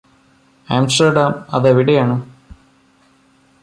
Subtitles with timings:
[0.67, 2.15] Amsterdam അതെവിടെയാണ്